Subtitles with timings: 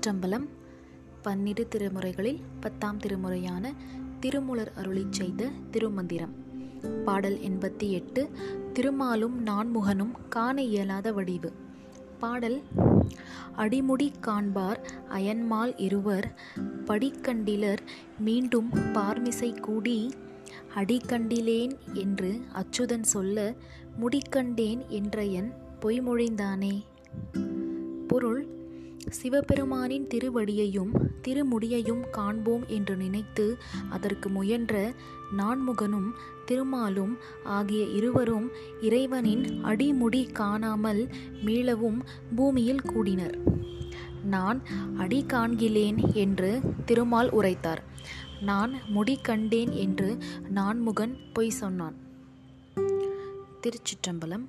[0.00, 0.46] திருச்சிற்றம்பலம்
[1.22, 3.72] பன்னிரு திருமுறைகளில் பத்தாம் திருமுறையான
[4.20, 6.32] திருமுலர் அருளி செய்த திருமந்திரம்.
[7.04, 8.30] பாடல் எண்பத்தி எட்டு
[8.72, 11.52] திருமாலும் நான்முகனும் காண இயலாத வடிவு.
[12.18, 12.62] பாடல்
[13.56, 14.80] அடிமுடி காண்பார்
[15.10, 16.28] அயன்மால் இருவர்
[16.86, 17.82] படிக்கண்டிலர்
[18.18, 19.98] மீண்டும் பார்மிசை கூடி
[20.74, 23.54] அடிக்கண்டிலேன் என்று அச்சுதன் சொல்ல
[24.00, 26.74] முடிக்கண்டேன் என்ற என் பொய்மொழிந்தானே?
[28.08, 28.40] பொருள்
[29.08, 33.56] சிவபெருமானின் திருவடியையும் திருமுடியையும் காண்போம் என்று நினைத்து
[33.90, 34.92] அதற்கு முயன்ற
[35.36, 36.10] நான்முகனும்
[36.46, 38.50] திருமாலும் ஆகிய இருவரும்
[38.80, 41.08] இறைவனின் அடிமுடி காணாமல்
[41.44, 42.00] மீளவும்
[42.36, 43.38] பூமியில் கூடினர்.
[44.24, 44.62] நான்
[44.96, 47.82] அடி காண்கிலேன் என்று திருமால் உரைத்தார்.
[48.40, 51.94] நான் முடி கண்டேன் என்று நான்முகன் பொய் சொன்னான்.
[53.60, 54.46] திருச்சிற்றம்பலம்